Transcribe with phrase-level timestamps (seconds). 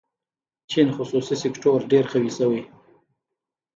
[0.71, 2.61] چین خصوصي سکتور ډېر قوي شوی.